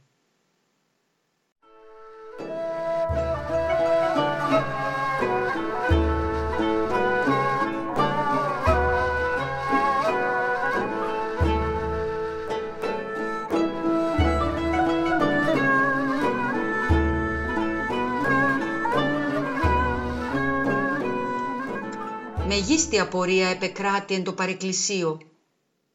Μεγίστη 22.55 23.01
απορία 23.01 23.49
επεκράτη 23.49 24.15
εν 24.15 24.25
το 24.25 24.33
παρεκκλησίο. 24.33 25.21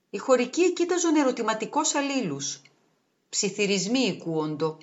Οι 0.10 0.18
χωρικοί 0.18 0.74
κοίταζον 0.74 1.16
ερωτηματικός 1.16 1.96
αλλήλους. 1.96 2.62
Ψιθυρισμοί 3.30 4.00
οικούοντο. 4.00 4.78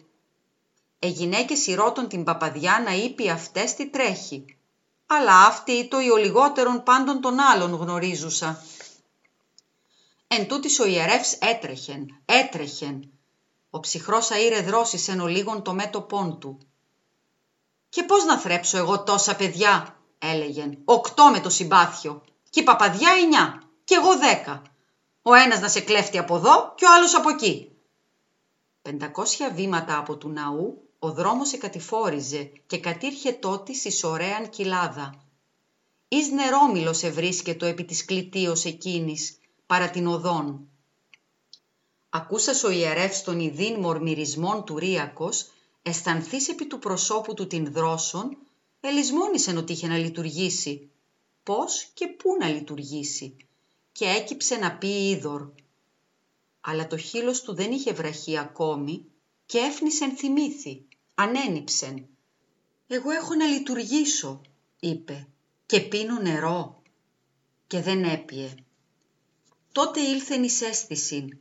Ε 0.98 1.08
γυναίκες 1.08 1.66
ηρώτων 1.66 2.08
την 2.08 2.24
παπαδιά 2.24 2.82
να 2.84 2.92
είπε 2.92 3.30
αυτές 3.30 3.74
τι 3.74 3.86
τρέχει. 3.86 4.44
Αλλά 5.06 5.46
αυτή 5.46 5.88
το 5.88 6.00
ή 6.00 6.10
ο 6.10 6.16
λιγότερον 6.16 6.82
πάντων 6.82 7.20
των 7.20 7.40
άλλων 7.40 7.74
γνωρίζουσα. 7.74 8.64
Εν 10.26 10.48
τούτης 10.48 10.78
ο 10.80 10.86
ιερεύς 10.86 11.32
έτρεχεν, 11.32 12.20
έτρεχεν. 12.24 13.10
Ο 13.70 13.80
ψυχρός 13.80 14.30
αήρε 14.30 14.60
δρόσης 14.60 15.08
εν 15.08 15.20
ο 15.20 15.26
λίγον 15.26 15.62
το 15.62 15.72
μέτωπόν 15.72 16.38
του. 16.38 16.58
«Και 17.88 18.02
πώς 18.02 18.24
να 18.24 18.38
θρέψω 18.38 18.76
εγώ 18.76 19.02
τόσα 19.02 19.36
παιδιά», 19.36 19.93
έλεγεν. 20.32 20.78
Οκτώ 20.84 21.24
με 21.24 21.40
το 21.40 21.50
συμπάθιο. 21.50 22.22
Και 22.50 22.60
η 22.60 22.62
παπαδιά 22.62 23.10
εννιά. 23.22 23.62
Και 23.84 23.94
εγώ 23.94 24.18
δέκα. 24.18 24.62
Ο 25.22 25.34
ένας 25.34 25.60
να 25.60 25.68
σε 25.68 25.80
κλέφτει 25.80 26.18
από 26.18 26.36
εδώ 26.36 26.72
και 26.76 26.84
ο 26.84 26.92
άλλος 26.92 27.14
από 27.14 27.28
εκεί. 27.28 27.70
Πεντακόσια 28.82 29.50
βήματα 29.50 29.98
από 29.98 30.16
του 30.16 30.28
ναού 30.28 30.84
ο 31.04 31.12
δρόμος 31.12 31.52
εκατηφόριζε 31.52 32.50
και 32.66 32.78
κατήρχε 32.78 33.32
τότε 33.32 33.72
εις 33.72 34.04
ωραίαν 34.04 34.50
κοιλάδα. 34.50 35.14
Εις 36.08 36.30
νερόμυλος 36.30 37.02
ευρίσκετο 37.02 37.66
επί 37.66 37.84
της 37.84 38.04
κλητίος 38.04 38.64
εκείνης, 38.64 39.38
παρά 39.66 39.90
την 39.90 40.06
οδόν. 40.06 40.68
Ακούσας 42.08 42.64
ο 42.64 42.70
ιερεύς 42.70 43.22
των 43.22 43.40
ιδίν 43.40 43.80
μορμυρισμών 43.80 44.64
του 44.64 44.78
Ρύακος, 44.78 45.46
αισθανθείς 45.82 46.48
επί 46.48 46.66
του 46.66 46.78
προσώπου 46.78 47.34
του 47.34 47.46
την 47.46 47.72
δρόσον, 47.72 48.36
ελισμόνησεν 48.88 49.56
ότι 49.56 49.72
είχε 49.72 49.86
να 49.86 49.98
λειτουργήσει. 49.98 50.90
Πώς 51.42 51.84
και 51.94 52.08
πού 52.08 52.36
να 52.40 52.48
λειτουργήσει. 52.48 53.36
Και 53.92 54.04
έκυψε 54.04 54.56
να 54.56 54.72
πει 54.76 55.08
είδωρ. 55.08 55.50
Αλλά 56.60 56.86
το 56.86 56.96
χείλος 56.96 57.42
του 57.42 57.54
δεν 57.54 57.72
είχε 57.72 57.92
βραχεί 57.92 58.38
ακόμη 58.38 59.04
και 59.46 59.58
έφνησεν 59.58 60.16
θυμήθη, 60.16 60.84
ανένυψεν. 61.14 62.06
«Εγώ 62.86 63.10
έχω 63.10 63.34
να 63.34 63.46
λειτουργήσω», 63.46 64.40
είπε, 64.80 65.28
«και 65.66 65.80
πίνω 65.80 66.20
νερό». 66.20 66.82
Και 67.66 67.80
δεν 67.80 68.04
έπιε. 68.04 68.54
Τότε 69.72 70.00
ήλθεν 70.00 70.44
εις 70.44 70.60
αίσθηση. 70.60 71.40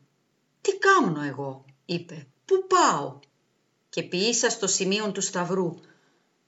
«Τι 0.61 0.77
κάμνω 0.77 1.21
εγώ», 1.21 1.65
είπε, 1.85 2.27
«πού 2.45 2.67
πάω» 2.67 3.19
και 3.89 4.03
ποιήσα 4.03 4.49
στο 4.49 4.67
σημείο 4.67 5.11
του 5.11 5.21
σταυρού 5.21 5.79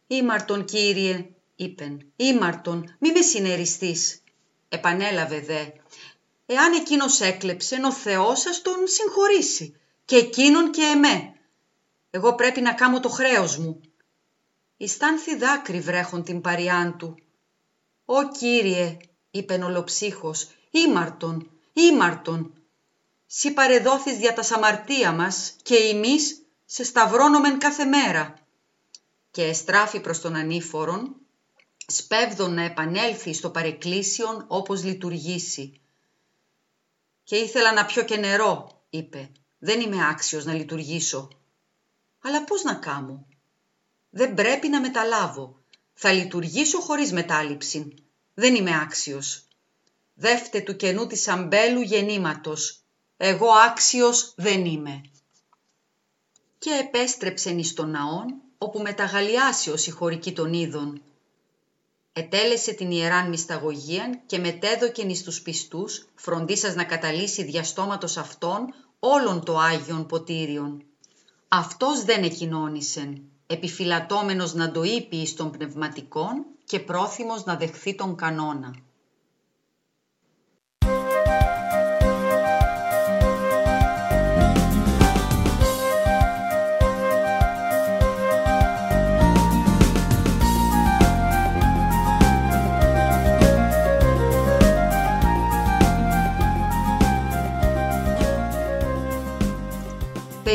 «Ήμαρτον, 0.07 0.65
Κύριε», 0.65 1.29
είπεν, 1.55 2.11
«ήμαρτον, 2.15 2.95
μη 2.99 3.11
με 3.11 3.21
συνεριστείς». 3.21 4.23
Επανέλαβε 4.69 5.39
δε, 5.39 5.65
«Εάν 6.45 6.73
εκείνος 6.73 7.21
έκλεψε, 7.21 7.81
ο 7.85 7.91
Θεός 7.91 8.39
σας 8.39 8.61
τον 8.61 8.87
συγχωρήσει, 8.87 9.75
και 10.05 10.15
εκείνον 10.15 10.71
και 10.71 10.81
εμέ. 10.81 11.33
Εγώ 12.09 12.35
πρέπει 12.35 12.61
να 12.61 12.73
κάνω 12.73 12.99
το 12.99 13.09
χρέος 13.09 13.57
μου». 13.57 13.81
Ιστάνθη 14.77 15.35
δάκρυ 15.35 15.79
βρέχον 15.79 16.23
την 16.23 16.41
παριάν 16.41 16.97
του. 16.97 17.17
«Ω 18.05 18.29
Κύριε», 18.29 18.97
είπεν 19.31 19.63
ολοψύχος, 19.63 20.47
«ήμαρτον, 20.71 21.49
ήμαρτον, 21.73 22.53
σύ 23.25 23.53
παρεδόθης 23.53 24.17
δια 24.17 24.33
τα 24.33 24.43
σαμαρτία 24.43 25.11
μας 25.11 25.55
και 25.63 25.75
εμείς 25.75 26.45
σε 26.65 26.83
σταυρώνομεν 26.83 27.59
κάθε 27.59 27.85
μέρα» 27.85 28.44
και 29.35 29.43
εστράφει 29.43 29.99
προς 29.99 30.21
τον 30.21 30.35
ανήφορον, 30.35 31.15
σπέβδον 31.87 32.53
να 32.53 32.63
επανέλθει 32.63 33.33
στο 33.33 33.49
παρεκκλήσιον 33.49 34.45
όπως 34.47 34.83
λειτουργήσει. 34.83 35.81
«Και 37.23 37.35
ήθελα 37.35 37.73
να 37.73 37.85
πιω 37.85 38.03
και 38.03 38.17
νερό», 38.17 38.81
είπε. 38.89 39.31
«Δεν 39.57 39.81
είμαι 39.81 40.07
άξιος 40.07 40.45
να 40.45 40.53
λειτουργήσω». 40.53 41.27
«Αλλά 42.21 42.43
πώς 42.43 42.63
να 42.63 42.73
κάμω» 42.73 43.27
«Δεν 44.09 44.33
πρέπει 44.33 44.67
να 44.67 44.79
μεταλάβω. 44.79 45.59
Θα 45.93 46.11
λειτουργήσω 46.11 46.79
χωρίς 46.79 47.11
μετάληψη. 47.11 47.93
Δεν 48.33 48.55
είμαι 48.55 48.79
άξιος». 48.81 49.47
«Δεύτε 50.13 50.61
του 50.61 50.75
κενού 50.75 51.07
της 51.07 51.27
αμπέλου 51.27 51.81
γεννήματος. 51.81 52.83
Εγώ 53.17 53.51
άξιος 53.51 54.33
δεν 54.37 54.65
είμαι». 54.65 55.01
Και 56.59 56.71
επέστρεψεν 56.71 57.57
εις 57.57 57.73
τον 57.73 57.89
ναόν 57.89 58.43
όπου 58.65 58.79
μεταγαλιάσει 58.79 59.71
ο 59.71 59.77
συγχωρική 59.77 60.31
των 60.33 60.53
είδων. 60.53 61.01
ετέλεσε 62.13 62.73
την 62.73 62.91
Ιεράν 62.91 63.29
Μυσταγωγίαν 63.29 64.19
και 64.25 64.37
μετέδοκεν 64.37 65.09
εις 65.09 65.23
τους 65.23 65.41
πιστούς, 65.41 66.05
φροντίσας 66.15 66.75
να 66.75 66.83
καταλύσει 66.83 67.43
διαστόματος 67.43 68.17
αυτών 68.17 68.73
όλων 68.99 69.45
το 69.45 69.57
Άγιον 69.57 70.05
Ποτήριον. 70.05 70.83
Αυτός 71.47 72.03
δεν 72.03 72.23
εκοινώνησεν, 72.23 73.21
επιφυλατώμενος 73.47 74.53
να 74.53 74.71
το 74.71 74.83
είπε 74.83 75.15
εις 75.15 75.35
των 75.35 75.51
πνευματικών 75.51 76.45
και 76.65 76.79
πρόθυμος 76.79 77.43
να 77.43 77.55
δεχθεί 77.55 77.95
τον 77.95 78.15
κανόνα. 78.15 78.75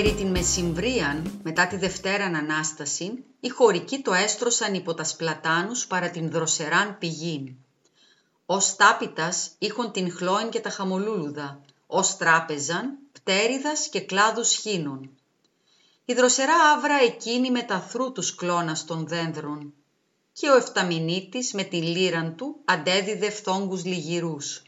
Περί 0.02 0.14
την 0.14 0.30
Μεσημβρίαν, 0.30 1.40
μετά 1.42 1.66
τη 1.66 1.76
Δευτέραν 1.76 2.34
Ανάσταση, 2.34 3.24
οι 3.40 3.48
χωρικοί 3.48 3.98
το 3.98 4.12
έστρωσαν 4.12 4.74
υπό 4.74 4.94
τας 4.94 5.10
σπλατάνους 5.10 5.86
παρά 5.86 6.10
την 6.10 6.30
δροσεράν 6.30 6.98
πηγήν. 6.98 7.54
Ως 8.46 8.76
τάπητας 8.76 9.50
είχον 9.58 9.92
την 9.92 10.12
χλώην 10.12 10.50
και 10.50 10.60
τα 10.60 10.70
χαμολούλουδα, 10.70 11.60
ως 11.86 12.16
τράπεζαν, 12.16 12.98
πτέριδας 13.12 13.88
και 13.88 14.00
κλάδους 14.00 14.52
χίνων. 14.52 15.10
Η 16.04 16.14
δροσερά 16.14 16.54
άβρα 16.76 17.02
εκείνη 17.02 17.50
με 17.50 17.62
τα 17.62 17.80
θρού 17.80 18.12
τους 18.12 18.34
κλώνας 18.34 18.84
των 18.84 19.06
δένδρων 19.06 19.74
και 20.32 20.50
ο 20.50 20.56
Εφταμινίτης 20.56 21.52
με 21.52 21.62
τη 21.62 21.82
λύραν 21.82 22.36
του 22.36 22.56
αντέδιδε 22.64 23.30
φθόγκους 23.30 23.84
λιγυρούς. 23.84 24.62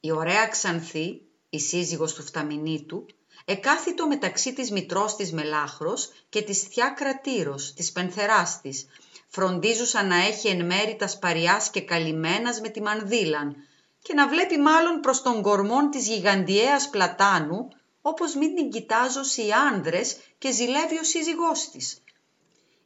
Η 0.00 0.12
ωραία 0.12 0.46
Ξανθή, 0.46 1.20
η 1.50 1.60
σύζυγος 1.60 2.14
του 2.14 2.22
Φταμινίτου, 2.22 3.06
εκάθιτο 3.44 4.06
μεταξύ 4.06 4.52
της 4.52 4.70
μητρός 4.70 5.16
της 5.16 5.32
Μελάχρος 5.32 6.12
και 6.28 6.42
της 6.42 6.60
θιά 6.60 6.88
Κρατήρος, 6.88 7.72
της 7.74 7.92
πενθεράς 7.92 8.60
της, 8.60 8.86
φροντίζουσα 9.28 10.04
να 10.04 10.16
έχει 10.16 10.48
εν 10.48 10.66
μέρη 10.66 10.96
τας 10.96 11.12
σπαριάς 11.12 11.70
και 11.70 11.80
καλυμμένας 11.80 12.60
με 12.60 12.68
τη 12.68 12.82
μανδύλαν 12.82 13.56
και 14.02 14.14
να 14.14 14.28
βλέπει 14.28 14.58
μάλλον 14.58 15.00
προς 15.00 15.22
τον 15.22 15.42
κορμόν 15.42 15.90
της 15.90 16.06
γιγαντιαίας 16.08 16.88
πλατάνου, 16.88 17.68
όπως 18.02 18.34
μην 18.34 18.54
την 18.54 18.70
κοιτάζω 18.70 19.20
οι 19.20 19.52
άνδρες 19.52 20.16
και 20.38 20.52
ζηλεύει 20.52 20.98
ο 20.98 21.04
σύζυγός 21.04 21.70
της. 21.70 22.02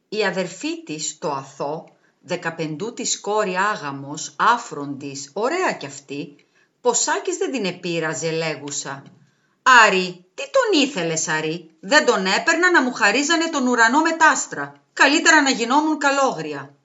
Η 0.09 0.23
αδερφή 0.23 0.83
της, 0.83 1.17
το 1.17 1.31
αθώ, 1.31 1.89
δεκαπεντού 2.21 2.93
της 2.93 3.19
κόρη 3.19 3.55
άγαμος, 3.55 4.35
άφροντης, 4.37 5.29
ωραία 5.33 5.73
κι 5.73 5.85
αυτή, 5.85 6.35
ποσάκης 6.81 7.37
δεν 7.37 7.51
την 7.51 7.65
επήραζε 7.65 8.31
λέγουσα. 8.31 9.03
Άρη, 9.67 10.25
τι 10.33 10.43
τον 10.43 10.81
ήθελες 10.81 11.27
Άρη, 11.27 11.69
δεν 11.79 12.05
τον 12.05 12.25
έπαιρνα 12.25 12.71
να 12.71 12.81
μου 12.81 12.93
χαρίζανε 12.93 13.49
τον 13.49 13.67
ουρανό 13.67 14.01
με 14.01 14.11
τάστρα. 14.11 14.81
Καλύτερα 14.93 15.41
να 15.41 15.49
γινόμουν 15.49 15.97
καλόγρια. 15.97 16.75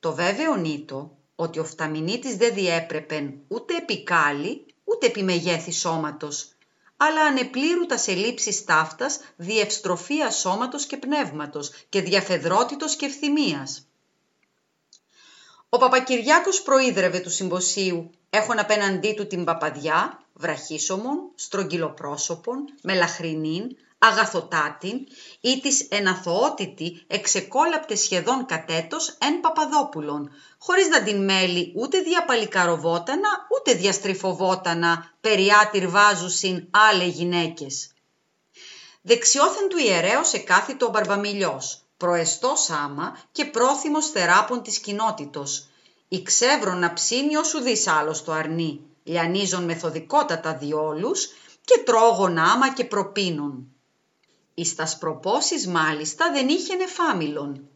Το 0.00 0.14
βέβαιο 0.14 0.56
νήτο 0.56 1.16
ότι 1.36 1.58
ο 1.58 1.64
φταμινίτης 1.64 2.36
δεν 2.36 2.54
διέπρεπεν 2.54 3.34
ούτε 3.48 3.76
επί 3.76 4.02
κάλλη, 4.02 4.66
ούτε 4.84 5.06
επί 5.06 5.22
μεγέθη 5.22 5.72
σώματος, 5.72 6.48
αλλά 6.96 7.20
ανεπλήρωτας 7.20 8.02
σε 8.02 8.12
λήψεις 8.12 8.64
ταύτας 8.64 9.20
διευστροφίας 9.36 10.36
σώματος 10.38 10.86
και 10.86 10.96
πνεύματος 10.96 11.70
και 11.88 12.02
διαφεδρότητος 12.02 12.96
και 12.96 13.06
ευθυμίας. 13.06 13.86
Ο 15.68 15.78
Παπακυριάκος 15.78 16.62
προείδρευε 16.62 17.18
του 17.18 17.30
συμποσίου, 17.30 18.10
έχουν 18.30 18.58
απέναντί 18.58 19.14
του 19.14 19.26
την 19.26 19.44
παπαδιά, 19.44 20.25
βραχίσωμον, 20.36 21.30
στρογγυλοπρόσωπον, 21.34 22.64
μελαχρινήν, 22.82 23.76
αγαθοτάτην 23.98 25.06
ή 25.40 25.60
της 25.60 25.86
εναθωότητη 25.90 27.04
εξεκόλαπτες 27.06 28.00
σχεδόν 28.00 28.46
κατέτος 28.46 29.16
εν 29.18 29.40
Παπαδόπουλον, 29.40 30.30
χωρίς 30.58 30.88
να 30.88 31.02
την 31.02 31.24
μέλει 31.24 31.72
ούτε 31.76 31.98
διαπαλικαροβότανα 31.98 33.28
ούτε 33.56 33.72
διαστριφοβότανα 33.72 35.14
περιάτηρ 35.20 35.88
βάζουσιν 35.88 36.66
άλλες 36.70 37.14
γυναίκες. 37.14 37.90
Δεξιόθεν 39.02 39.68
του 39.68 39.78
ιερέως 39.78 40.32
εκάθιτο 40.32 40.86
ο 40.86 40.90
Μπαρμπαμιλιός, 40.90 41.82
προεστός 41.96 42.70
άμα 42.70 43.18
και 43.32 43.44
πρόθυμος 43.44 44.10
θεράπων 44.10 44.62
της 44.62 44.78
κοινότητος. 44.78 45.68
Η 46.08 46.22
ξεύρω 46.22 46.74
να 46.74 46.92
ψήνει 46.92 47.36
όσου 47.36 47.60
δεις 47.60 47.86
άλλος 47.86 48.24
το 48.24 48.32
αρνεί, 48.32 48.80
λιανίζον 49.06 49.64
μεθοδικότατα 49.64 50.54
διόλους 50.54 51.26
και 51.64 51.82
τρώγον 51.84 52.38
άμα 52.38 52.72
και 52.72 52.84
προπίνων. 52.84 53.66
Εις 54.54 54.74
τας 54.74 54.98
προπόσεις 54.98 55.66
μάλιστα 55.66 56.30
δεν 56.32 56.48
είχε 56.48 56.74
νεφάμιλον. 56.74 57.68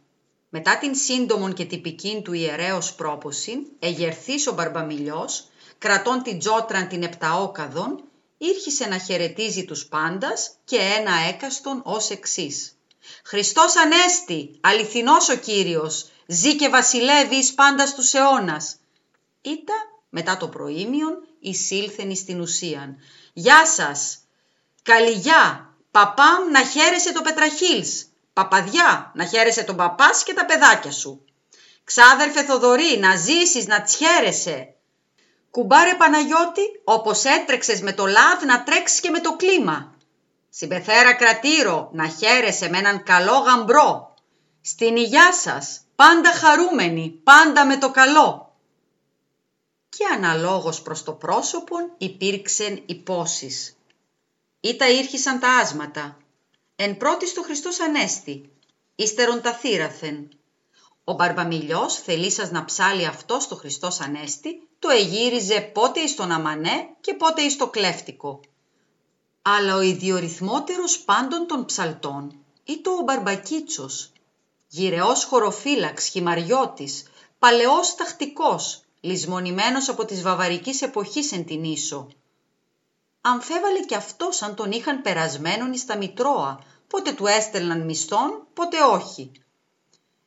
Μετά 0.49 0.79
την 0.79 0.95
σύντομον 0.95 1.53
και 1.53 1.65
τυπικήν 1.65 2.23
του 2.23 2.33
ιερέως 2.33 2.95
πρόποσιν, 2.95 3.67
εγερθής 3.79 4.47
ο 4.47 4.53
Μπαρμπαμιλιός, 4.53 5.49
κρατών 5.79 6.23
την 6.23 6.39
τζότραν 6.39 6.89
την 6.89 7.03
επταόκαδον, 7.03 8.05
ήρχισε 8.39 8.87
να 8.87 8.99
χαιρετίζει 8.99 9.65
τους 9.65 9.87
πάντας 9.87 10.51
και 10.65 10.77
ένα 10.77 11.13
έκαστον 11.29 11.81
ως 11.85 12.11
εξής. 12.11 12.75
«Χριστός 13.25 13.77
Ανέστη, 13.77 14.59
αληθινός 14.61 15.29
ο 15.29 15.37
Κύριος, 15.37 16.07
ζει 16.27 16.57
και 16.57 16.69
βασιλεύει 16.69 17.37
εις 17.37 17.55
πάντα 17.55 17.87
στους 17.87 18.15
αιώνας». 18.15 18.77
Ήτα 19.41 19.75
μετά 20.11 20.37
το 20.37 20.49
προήμιον 20.49 21.19
εισήλθεν 21.41 22.17
στην 22.17 22.41
ουσίαν. 22.41 22.97
«Γεια 23.33 23.67
σας! 23.67 24.19
Καληγιά! 24.83 25.75
Παπάμ 25.91 26.51
να 26.51 26.65
χαίρεσαι 26.65 27.13
το 27.13 27.23
Πετραχίλς! 27.23 28.05
Παπαδιά 28.33 29.13
να 29.15 29.25
χαίρεσαι 29.25 29.63
τον 29.63 29.77
παπάς 29.77 30.23
και 30.23 30.35
τα 30.35 30.45
παιδάκια 30.45 30.91
σου! 30.91 31.25
Ξάδερφε 31.85 32.43
Θοδωρή 32.43 32.99
να 32.99 33.17
ζήσεις, 33.17 33.67
να 33.67 33.83
τσιέρεσαι! 33.83 34.75
Κουμπάρε 35.51 35.95
Παναγιώτη, 35.95 36.63
όπως 36.85 37.25
έτρεξες 37.25 37.81
με 37.81 37.93
το 37.93 38.07
λάδ 38.07 38.43
να 38.43 38.63
τρέξεις 38.63 39.01
και 39.01 39.11
με 39.11 39.21
το 39.21 39.37
κλίμα. 39.37 39.95
Συμπεθέρα 40.51 41.13
κρατήρο, 41.13 41.91
να 41.93 42.09
χαίρεσαι 42.09 42.69
με 42.69 42.79
έναν 42.79 43.03
καλό 43.03 43.39
γαμπρό. 43.39 44.15
Στην 44.61 44.97
υγειά 44.97 45.33
σας, 45.33 45.81
πάντα 45.95 46.33
χαρούμενοι, 46.33 47.21
πάντα 47.25 47.67
με 47.67 47.77
το 47.77 47.91
καλό 47.91 48.50
και 50.01 50.07
αναλόγως 50.15 50.83
προς 50.83 51.03
το 51.03 51.13
πρόσωπον 51.13 51.93
υπήρξεν 51.99 52.83
υπόσεις. 52.87 53.77
Ήτα 54.61 54.89
ήρχισαν 54.89 55.41
τα 55.41 55.49
άσματα. 55.49 56.17
Εν 56.77 56.97
πρώτης 56.97 57.31
στο 57.31 57.43
Χριστός 57.43 57.81
Ανέστη, 57.81 58.51
ύστερον 58.95 59.41
τα 59.41 59.53
θύραθεν. 59.53 60.29
Ο 61.05 61.13
Μπαρμπαμιλιός 61.13 61.95
θελήσας 61.95 62.51
να 62.51 62.65
ψάλει 62.65 63.07
αυτός 63.07 63.43
στο 63.43 63.57
Χριστός 63.57 64.01
Ανέστη, 64.01 64.69
το 64.79 64.89
εγύριζε 64.89 65.61
πότε 65.61 66.01
εις 66.01 66.15
τον 66.15 66.33
Αμανέ 66.33 66.97
και 67.01 67.15
πότε 67.15 67.43
εις 67.43 67.57
το 67.57 67.69
κλέφτικο. 67.69 68.41
Αλλά 69.43 69.75
ο 69.77 69.81
ιδιορυθμότερος 69.81 70.99
πάντων 70.99 71.47
των 71.47 71.65
ψαλτών 71.65 72.45
ήταν 72.65 72.99
ο 72.99 73.03
Μπαρμπακίτσος, 73.03 74.13
γυρεός 74.69 75.25
χωροφύλαξ, 75.25 76.07
χυμαριώτης, 76.07 77.03
παλαιός 77.39 77.95
τακτικός, 77.95 78.80
λησμονημένος 79.01 79.89
από 79.89 80.05
της 80.05 80.23
βαβαρικής 80.23 80.83
εποχής 80.83 81.33
εν 81.33 81.45
την 81.45 81.65
Ίσο. 81.65 82.09
Αμφέβαλε 83.21 83.81
κι 83.85 83.95
αυτός 83.95 84.43
αν 84.43 84.55
τον 84.55 84.71
είχαν 84.71 85.03
περασμένον 85.03 85.73
εις 85.73 85.85
τα 85.85 85.97
Μητρώα, 85.97 86.65
πότε 86.87 87.13
του 87.13 87.27
έστελναν 87.27 87.81
μισθόν, 87.81 88.47
πότε 88.55 88.77
όχι. 88.83 89.33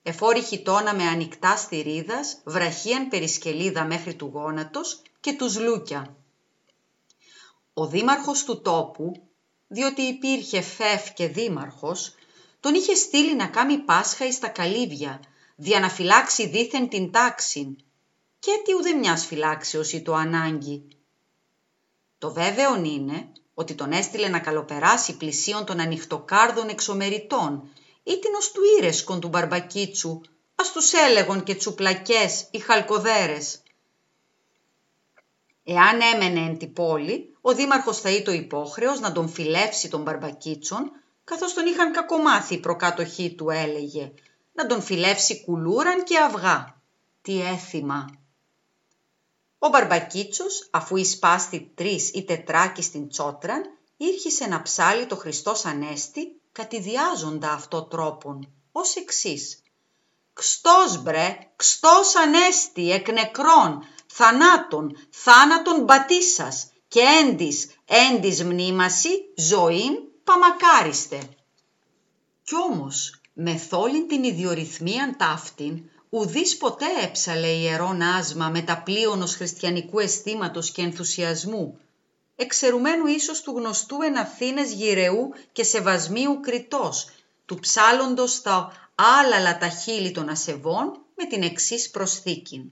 Εφόρη 0.03 0.41
χιτώνα 0.41 0.93
με 0.93 1.03
ανοιχτά 1.03 1.55
στηρίδας, 1.55 2.37
βραχίαν 2.43 3.07
περισκελίδα 3.07 3.85
μέχρι 3.85 4.15
του 4.15 4.31
γόνατος 4.33 5.01
και 5.19 5.33
τους 5.33 5.59
λούκια. 5.59 6.15
Ο 7.73 7.87
δήμαρχος 7.87 8.43
του 8.43 8.61
τόπου, 8.61 9.11
διότι 9.67 10.01
υπήρχε 10.01 10.61
φεύ 10.61 11.13
και 11.13 11.27
δήμαρχος, 11.27 12.15
τον 12.59 12.73
είχε 12.73 12.95
στείλει 12.95 13.35
να 13.35 13.47
κάνει 13.47 13.77
Πάσχα 13.77 14.25
εις 14.25 14.39
τα 14.39 14.47
καλύβια, 14.47 15.19
δια 15.55 15.79
να 15.79 15.89
φυλάξει 15.89 16.47
δήθεν 16.47 16.89
την 16.89 17.11
τάξη 17.11 17.75
και 18.45 18.61
τι 18.65 18.73
ουδε 18.73 18.93
μιας 18.93 19.25
φυλάξεως 19.25 19.91
ή 19.91 20.01
το 20.01 20.13
ανάγκη. 20.13 20.87
Το 22.17 22.33
βέβαιο 22.33 22.75
είναι 22.75 23.31
ότι 23.53 23.73
τον 23.73 23.91
έστειλε 23.91 24.27
να 24.27 24.39
καλοπεράσει 24.39 25.17
πλησίον 25.17 25.65
των 25.65 25.79
ανοιχτοκάρδων 25.79 26.69
εξομεριτών 26.69 27.69
ή 28.03 28.19
την 28.19 28.33
ως 28.37 28.51
του 28.51 28.61
ήρεσκον 28.79 29.19
του 29.19 29.27
μπαρμπακίτσου, 29.27 30.21
ας 30.55 30.71
τους 30.71 30.93
έλεγον 30.93 31.43
και 31.43 31.55
τσουπλακές 31.55 32.47
ή 32.51 32.59
χαλκοδέρες. 32.59 33.61
Εάν 35.63 36.01
έμενε 36.13 36.39
εν 36.39 36.57
τη 36.57 36.67
πόλη, 36.67 37.35
ο 37.41 37.53
δήμαρχος 37.53 37.99
θα 37.99 38.09
είτο 38.09 38.31
υπόχρεος 38.31 38.99
να 38.99 39.11
τον 39.11 39.29
φιλεύσει 39.29 39.89
των 39.89 40.01
μπαρμπακίτσων, 40.01 40.91
καθώς 41.23 41.53
τον 41.53 41.65
είχαν 41.65 41.91
κακομάθει 41.91 42.53
οι 42.53 42.59
προκάτοχοί 42.59 43.35
του 43.35 43.49
έλεγε 43.49 44.11
να 44.53 44.65
τον 44.65 44.81
φιλεύσει 44.81 45.43
κουλούραν 45.43 46.03
και 46.03 46.17
αυγά. 46.17 46.81
Τι 47.21 47.41
έθιμα! 47.41 48.21
Ο 49.65 49.69
Μπαρμπακίτσος, 49.69 50.67
αφού 50.71 50.95
εισπάστη 50.95 51.71
τρεις 51.75 52.09
ή 52.13 52.23
τετράκι 52.23 52.81
στην 52.81 53.09
τσότραν, 53.09 53.63
ήρχισε 53.97 54.45
να 54.45 54.61
ψάλει 54.61 55.05
το 55.05 55.15
Χριστός 55.15 55.65
Ανέστη, 55.65 56.41
κατηδιάζοντα 56.51 57.51
αυτό 57.51 57.81
τρόπον, 57.81 58.53
ως 58.71 58.95
εξής. 58.95 59.61
«Ξτός 60.33 61.01
μπρε, 61.01 61.37
ξτός 61.55 62.15
Ανέστη, 62.15 62.91
εκ 62.91 63.11
νεκρών, 63.11 63.83
θανάτων, 64.07 65.07
θάνατον 65.09 65.83
μπατήσας 65.83 66.71
και 66.87 66.99
έντις, 66.99 67.69
έντις 67.85 68.43
μνήμαση, 68.43 69.33
ζωήν, 69.35 69.93
παμακάριστε». 70.23 71.19
Κι 72.43 72.55
όμως, 72.55 73.21
με 73.33 73.55
θόλην 73.55 74.07
την 74.07 74.23
ιδιορυθμίαν 74.23 75.17
ταύτην, 75.17 75.89
ουδής 76.15 76.57
ποτέ 76.57 76.85
έψαλε 77.03 77.47
ιερόν 77.47 78.01
άσμα 78.01 78.49
με 78.49 78.61
τα 78.61 78.81
πλείονος 78.81 79.35
χριστιανικού 79.35 79.99
αισθήματος 79.99 80.71
και 80.71 80.81
ενθουσιασμού, 80.81 81.79
εξαιρουμένου 82.35 83.05
ίσως 83.05 83.41
του 83.41 83.51
γνωστού 83.51 84.01
εν 84.01 84.17
Αθήνες 84.17 84.71
γυρεού 84.71 85.33
και 85.51 85.63
σεβασμίου 85.63 86.39
κριτός, 86.39 87.09
του 87.45 87.59
ψάλλοντος 87.59 88.41
τα 88.41 88.71
άλλαλα 88.95 89.57
τα 89.57 89.69
χείλη 89.69 90.11
των 90.11 90.29
ασεβών 90.29 91.01
με 91.15 91.25
την 91.25 91.43
εξής 91.43 91.89
προσθήκη. 91.89 92.71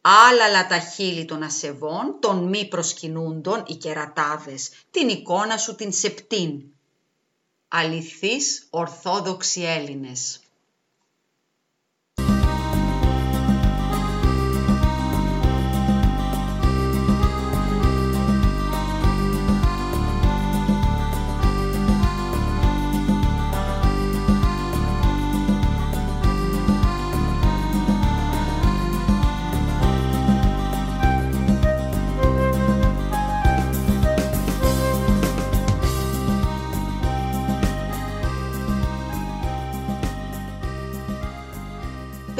Άλλαλα 0.00 0.66
τα 0.66 0.78
χείλη 0.78 1.24
των 1.24 1.42
ασεβών, 1.42 2.16
των 2.20 2.48
μη 2.48 2.68
προσκυνούντων 2.68 3.64
οι 3.66 3.74
κερατάδες, 3.74 4.70
την 4.90 5.08
εικόνα 5.08 5.56
σου 5.56 5.74
την 5.74 5.92
σεπτήν. 5.92 6.62
Αληθείς 7.68 8.66
Ορθόδοξοι 8.70 9.60
Έλληνες. 9.60 10.43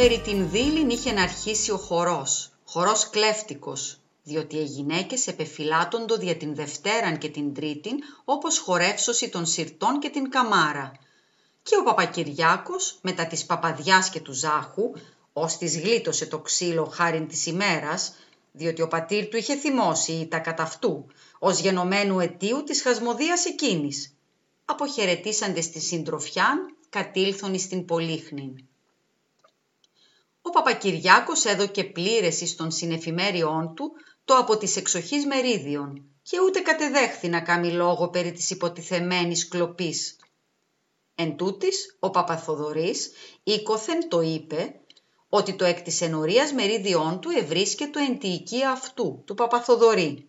Περί 0.04 0.20
την 0.20 0.50
δίλην 0.50 0.90
είχε 0.90 1.12
να 1.12 1.22
αρχίσει 1.22 1.70
ο 1.70 1.76
χορός, 1.76 2.52
χορός 2.64 3.10
κλέφτικος, 3.10 4.00
διότι 4.22 4.56
οι 4.56 4.64
γυναίκες 4.64 5.26
επεφυλάτοντο 5.26 6.16
δια 6.16 6.36
την 6.36 6.54
Δευτέραν 6.54 7.18
και 7.18 7.28
την 7.28 7.54
Τρίτην, 7.54 7.98
όπως 8.24 8.58
χορεύσωση 8.58 9.28
των 9.28 9.46
σιρτών 9.46 9.98
και 9.98 10.08
την 10.08 10.30
καμάρα. 10.30 10.92
Και 11.62 11.76
ο 11.76 11.82
Παπακυριάκος, 11.82 12.98
μετά 13.02 13.26
της 13.26 13.46
παπαδιάς 13.46 14.10
και 14.10 14.20
του 14.20 14.32
Ζάχου, 14.32 14.92
ως 15.32 15.56
της 15.56 15.78
γλίτωσε 15.78 16.26
το 16.26 16.38
ξύλο 16.38 16.84
χάριν 16.84 17.28
της 17.28 17.46
ημέρας, 17.46 18.14
διότι 18.52 18.82
ο 18.82 18.88
πατήρ 18.88 19.28
του 19.28 19.36
είχε 19.36 19.56
θυμώσει 19.56 20.12
ή 20.12 20.26
τα 20.26 20.38
κατά 20.38 20.62
αυτού, 20.62 21.06
ως 21.38 21.58
γενομένου 21.58 22.20
αιτίου 22.20 22.62
της 22.64 22.82
χασμοδίας 22.82 23.44
εκείνης. 23.44 24.14
Αποχαιρετήσαντες 24.64 25.70
τη 25.70 25.80
συντροφιάν, 25.80 26.76
κατήλθον 26.90 27.58
στην 27.58 27.84
Πολύχνην. 27.84 28.68
Ο 30.46 30.50
Παπακυριάκος 30.50 31.44
έδωκε 31.44 31.84
πλήρεση 31.84 32.46
στον 32.46 32.70
συνεφημέριόν 32.70 33.74
του 33.74 33.92
το 34.24 34.34
από 34.34 34.56
της 34.56 34.76
εξοχής 34.76 35.26
μερίδιον 35.26 36.04
και 36.22 36.40
ούτε 36.40 36.60
κατεδέχθη 36.60 37.28
να 37.28 37.40
κάνει 37.40 37.70
λόγο 37.70 38.08
περί 38.08 38.32
της 38.32 38.50
υποτιθεμένης 38.50 39.48
κλοπής. 39.48 40.16
Εν 41.14 41.36
τούτης, 41.36 41.96
ο 42.00 42.10
Παπαθοδωρής 42.10 43.10
οίκοθεν 43.42 44.08
το 44.08 44.20
είπε 44.20 44.80
ότι 45.28 45.54
το 45.54 45.64
εκ 45.64 45.82
της 45.82 46.00
ενορίας 46.00 46.52
μερίδιόν 46.52 47.20
του 47.20 47.30
ευρίσκεται 47.30 48.04
εν 48.04 48.18
τη 48.18 48.28
οικία 48.28 48.70
αυτού, 48.70 49.22
του 49.26 49.34
Παπαθοδωρή. 49.34 50.28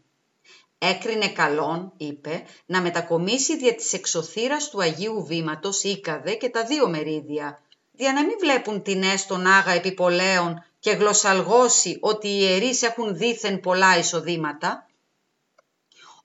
Έκρινε 0.78 1.28
καλόν, 1.28 1.94
είπε, 1.98 2.44
να 2.66 2.82
μετακομίσει 2.82 3.58
δια 3.58 3.76
της 3.76 3.94
εξωθήρας 3.94 4.70
του 4.70 4.82
Αγίου 4.82 5.26
Βήματος 5.26 5.84
Ήκαδε 5.84 6.36
και 6.36 6.50
τα 6.50 6.66
δύο 6.66 6.90
μερίδια, 6.90 7.65
για 7.98 8.14
να 8.14 8.26
μην 8.26 8.36
βλέπουν 8.40 8.82
την 8.82 9.04
έστον 9.04 9.46
άγα 9.48 9.72
επιπολέων 9.72 10.64
και 10.80 10.92
γλωσσαλγώσει 10.92 11.98
ότι 12.02 12.28
οι 12.28 12.38
ιερείς 12.42 12.82
έχουν 12.82 13.18
δήθεν 13.18 13.60
πολλά 13.60 13.98
εισοδήματα; 13.98 14.90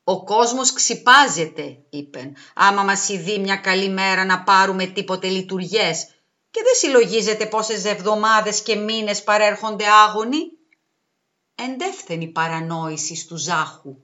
«Ο 0.05 0.25
κόσμος 0.25 0.73
ξυπάζεται», 0.73 1.79
είπεν, 1.91 2.37
«άμα 2.55 2.83
μας 2.83 3.09
ειδεί 3.09 3.39
μια 3.39 3.57
καλή 3.57 3.89
μέρα 3.89 4.25
να 4.25 4.43
πάρουμε 4.43 4.87
τίποτε 4.87 5.29
λειτουργίες 5.29 6.05
και 6.51 6.63
δεν 6.65 6.75
συλλογίζεται 6.75 7.47
πόσες 7.47 7.85
εβδομάδες 7.85 8.63
και 8.63 8.75
μήνες 8.77 9.23
παρέρχονται 9.23 9.85
άγονοι». 9.91 10.39
Εντεύθενη 11.55 12.27
παρανόηση 12.27 13.27
του 13.27 13.37
Ζάχου. 13.37 13.97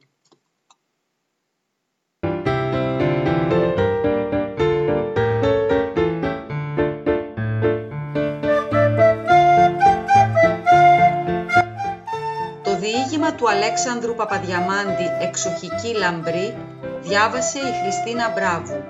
Του 13.16 13.48
Αλέξανδρου 13.48 14.14
Παπαδιαμάντη 14.14 15.08
«Εξοχική 15.20 15.94
λαμπρή» 15.94 16.56
διάβασε 17.02 17.58
η 17.58 17.72
Χριστίνα 17.82 18.32
Μπράβου. 18.34 18.84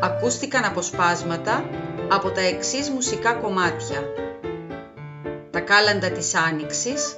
Ακούστηκαν 0.00 0.64
αποσπάσματα 0.64 1.64
από 2.10 2.30
τα 2.30 2.40
εξής 2.40 2.90
μουσικά 2.90 3.32
κομμάτια. 3.32 4.02
Τα 5.50 5.60
κάλαντα 5.60 6.10
της 6.10 6.34
Άνοιξης, 6.34 7.16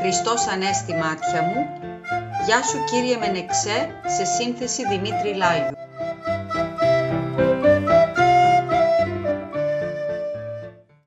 Χριστός 0.00 0.46
Ανέστη 0.46 0.92
μάτια 0.92 1.42
μου, 1.42 1.66
Γεια 2.46 2.62
σου 2.62 2.84
Κύριε 2.90 3.16
Μενεξέ 3.16 4.00
σε 4.06 4.24
σύνθεση 4.24 4.88
Δημήτρη 4.88 5.34
Λάιου. 5.34 5.81